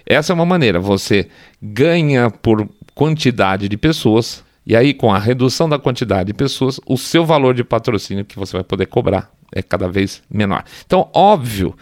[0.06, 1.28] Essa é uma maneira, você
[1.62, 6.98] ganha por quantidade de pessoas, e aí com a redução da quantidade de pessoas, o
[6.98, 10.64] seu valor de patrocínio que você vai poder cobrar é cada vez menor.
[10.86, 11.76] Então, óbvio,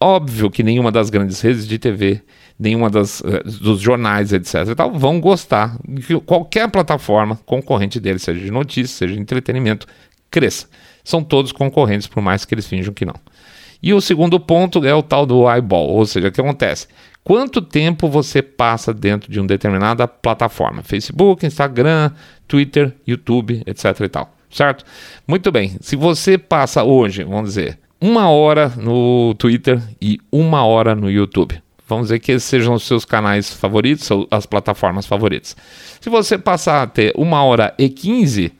[0.00, 2.20] óbvio que nenhuma das grandes redes de TV,
[2.58, 4.74] nenhuma das, uh, dos jornais, etc.
[4.76, 9.86] Tal, vão gostar que qualquer plataforma concorrente deles, seja de notícias, seja de entretenimento,
[10.30, 10.68] cresça.
[11.08, 13.14] São todos concorrentes, por mais que eles finjam que não.
[13.82, 16.86] E o segundo ponto é o tal do eyeball, ou seja, o que acontece?
[17.24, 20.82] Quanto tempo você passa dentro de uma determinada plataforma?
[20.82, 22.10] Facebook, Instagram,
[22.46, 24.84] Twitter, YouTube, etc e tal, certo?
[25.26, 30.94] Muito bem, se você passa hoje, vamos dizer, uma hora no Twitter e uma hora
[30.94, 35.56] no YouTube, vamos dizer que esses sejam os seus canais favoritos, as plataformas favoritas.
[36.02, 38.52] Se você passar a ter uma hora e 15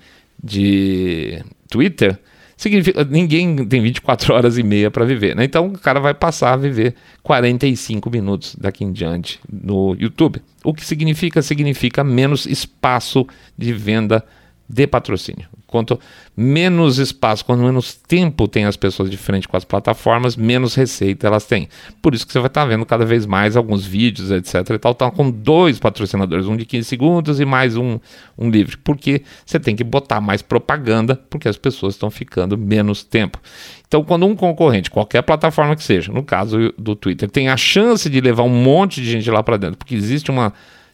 [0.42, 2.18] de Twitter,
[2.58, 5.44] significa ninguém tem 24 horas e meia para viver, né?
[5.44, 10.42] Então o cara vai passar a viver 45 minutos daqui em diante no YouTube.
[10.64, 11.40] O que significa?
[11.40, 13.24] Significa menos espaço
[13.56, 14.24] de venda
[14.68, 15.48] de patrocínio.
[15.66, 15.98] Quanto
[16.36, 21.26] menos espaço, quanto menos tempo tem as pessoas de frente com as plataformas, menos receita
[21.26, 21.68] elas têm.
[22.02, 24.70] Por isso que você vai estar vendo cada vez mais alguns vídeos, etc.
[24.70, 27.98] e tal, tá com dois patrocinadores, um de 15 segundos e mais um,
[28.36, 28.76] um livre.
[28.78, 33.40] Porque você tem que botar mais propaganda, porque as pessoas estão ficando menos tempo.
[33.86, 38.08] Então, quando um concorrente, qualquer plataforma que seja, no caso do Twitter, tem a chance
[38.08, 40.52] de levar um monte de gente lá para dentro, porque existe uma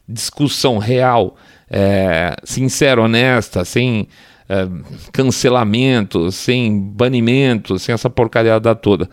[0.08, 1.36] discussão real,
[1.76, 4.06] é, sincera, honesta, sem
[4.48, 4.68] é,
[5.12, 9.10] cancelamento, sem banimento, sem essa porcaria da toda,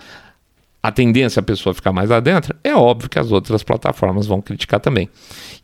[0.84, 4.28] a tendência é a pessoa ficar mais lá dentro, é óbvio que as outras plataformas
[4.28, 5.10] vão criticar também.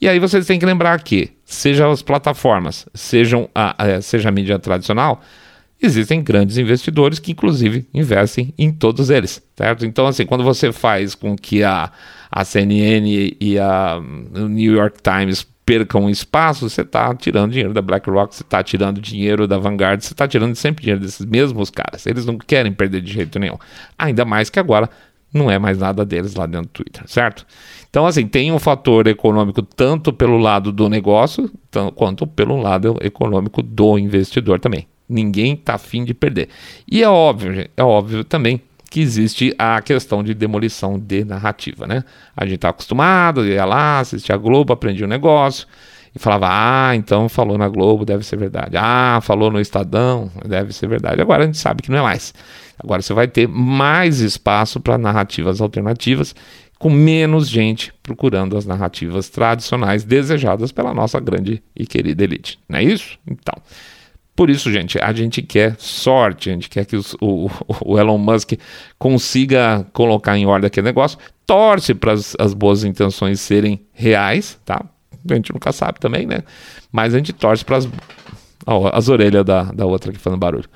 [0.02, 4.32] E aí vocês têm que lembrar que, seja as plataformas, sejam a, a, seja a
[4.32, 5.22] mídia tradicional,
[5.80, 9.86] existem grandes investidores que, inclusive, investem em todos eles, certo?
[9.86, 11.92] Então, assim, quando você faz com que a,
[12.32, 17.82] a CNN e a o New York Times percam espaço, você está tirando dinheiro da
[17.82, 22.08] BlackRock, você está tirando dinheiro da Vanguard, você está tirando sempre dinheiro desses mesmos caras.
[22.08, 23.58] Eles não querem perder de jeito nenhum.
[24.00, 24.90] Ainda mais que agora
[25.34, 27.46] não é mais nada deles lá dentro do Twitter, certo?
[27.90, 31.52] Então, assim, tem um fator econômico tanto pelo lado do negócio
[31.96, 34.88] quanto pelo lado econômico do investidor também.
[35.10, 36.48] Ninguém está afim de perder.
[36.90, 42.04] E é óbvio, é óbvio também que existe a questão de demolição de narrativa, né?
[42.36, 45.68] A gente está acostumado, ia lá, assistia a Globo, aprendia um negócio
[46.16, 48.76] e falava, ah, então falou na Globo, deve ser verdade.
[48.78, 51.22] Ah, falou no Estadão, deve ser verdade.
[51.22, 52.34] Agora a gente sabe que não é mais.
[52.80, 56.34] Agora você vai ter mais espaço para narrativas alternativas,
[56.80, 62.60] com menos gente procurando as narrativas tradicionais desejadas pela nossa grande e querida elite.
[62.70, 63.18] Não é isso?
[63.28, 63.56] Então.
[64.38, 67.50] Por isso, gente, a gente quer sorte, a gente quer que os, o,
[67.84, 68.54] o, Elon Musk
[69.00, 74.86] consiga colocar em ordem aquele negócio, torce para as boas intenções serem reais, tá?
[75.28, 76.44] A gente nunca sabe também, né?
[76.92, 77.90] Mas a gente torce para as.
[78.94, 80.70] as orelhas da, da outra aqui fazendo barulho.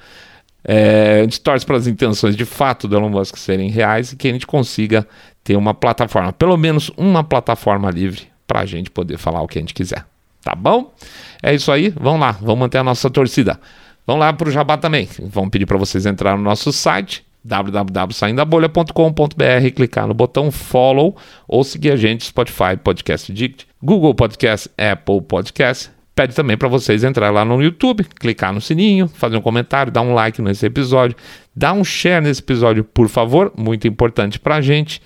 [0.64, 4.16] É, a gente torce para as intenções de fato do Elon Musk serem reais e
[4.16, 5.08] que a gente consiga
[5.44, 9.60] ter uma plataforma, pelo menos uma plataforma livre, para a gente poder falar o que
[9.60, 10.04] a gente quiser.
[10.44, 10.94] Tá bom?
[11.42, 13.60] É isso aí, vamos lá, vamos manter a nossa torcida.
[14.06, 15.08] Vamos lá para o Jabá também.
[15.20, 21.92] Vamos pedir para vocês entrar no nosso site www.saindabolha.com.br, clicar no botão follow ou seguir
[21.92, 25.90] a gente Spotify, Podcast Dict, Google Podcast, Apple Podcast.
[26.14, 30.02] Pede também para vocês entrar lá no YouTube, clicar no sininho, fazer um comentário, dar
[30.02, 31.16] um like nesse episódio,
[31.56, 35.02] dar um share nesse episódio, por favor, muito importante para a gente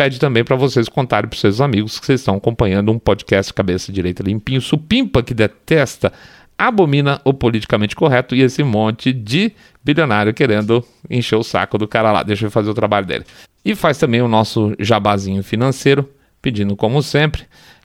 [0.00, 3.92] pede também para vocês contarem para seus amigos que vocês estão acompanhando um podcast cabeça
[3.92, 6.10] direita limpinho, supimpa que detesta,
[6.56, 9.52] abomina o politicamente correto e esse monte de
[9.84, 12.22] bilionário querendo encher o saco do cara lá.
[12.22, 13.26] Deixa eu fazer o trabalho dele.
[13.62, 16.08] E faz também o nosso jabazinho financeiro,
[16.40, 17.42] pedindo como sempre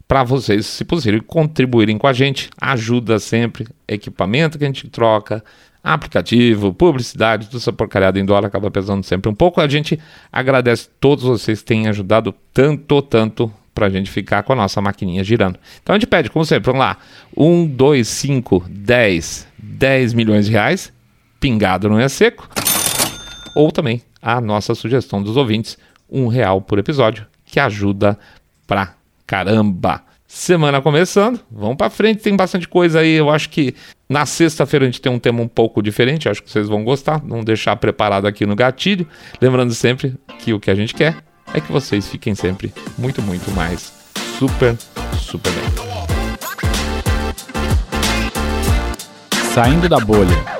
[0.07, 2.49] para vocês, se possível, contribuírem com a gente.
[2.61, 5.43] Ajuda sempre, equipamento que a gente troca,
[5.85, 9.61] aplicativo, publicidade, tudo essa porcaria em dólar acaba pesando sempre um pouco.
[9.61, 9.99] A gente
[10.31, 14.81] agradece todos vocês que têm ajudado tanto, tanto para a gente ficar com a nossa
[14.81, 15.59] maquininha girando.
[15.83, 16.97] Então a gente pede, como sempre, vamos lá,
[17.37, 20.91] 1, 2, 5, 10, 10 milhões de reais,
[21.39, 22.49] pingado não é seco,
[23.53, 25.77] ou também a nossa sugestão dos ouvintes,
[26.09, 28.17] um real por episódio, que ajuda
[28.65, 28.95] pra
[29.27, 30.01] caramba.
[30.27, 33.13] Semana começando, vamos para frente, tem bastante coisa aí.
[33.13, 33.75] Eu acho que
[34.07, 37.19] Na sexta-feira a gente tem um tema um pouco diferente, acho que vocês vão gostar.
[37.25, 39.07] Vamos deixar preparado aqui no gatilho.
[39.41, 41.17] Lembrando sempre que o que a gente quer
[41.53, 43.91] é que vocês fiquem sempre muito, muito mais
[44.37, 44.75] super,
[45.17, 45.63] super bem.
[49.53, 50.54] Saindo da bolha.